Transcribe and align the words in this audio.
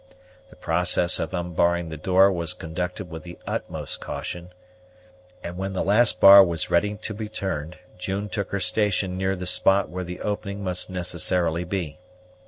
The 0.49 0.55
process 0.55 1.19
of 1.19 1.31
unbarring 1.31 1.89
the 1.89 1.95
door 1.95 2.31
was 2.31 2.55
conducted 2.55 3.11
with 3.11 3.21
the 3.21 3.37
utmost 3.45 3.99
caution, 4.01 4.51
and 5.43 5.57
when 5.59 5.73
the 5.73 5.83
last 5.83 6.19
bar 6.19 6.43
was 6.43 6.71
ready 6.71 6.95
to 6.95 7.13
be 7.13 7.29
turned 7.29 7.77
June 7.99 8.27
took 8.27 8.49
her 8.49 8.59
station 8.59 9.15
near 9.15 9.35
the 9.35 9.45
spot 9.45 9.89
where 9.89 10.03
the 10.03 10.21
opening 10.21 10.63
must 10.63 10.89
necessarily 10.89 11.65
be. 11.65 11.99